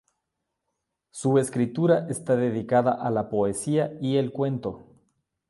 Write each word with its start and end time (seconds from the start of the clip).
Su 1.11 1.37
escritura 1.37 2.07
está 2.09 2.35
dedicada 2.35 2.91
a 2.91 3.11
la 3.11 3.29
poesía 3.29 3.95
y 4.01 4.17
el 4.17 4.31
cuento. 4.31 4.87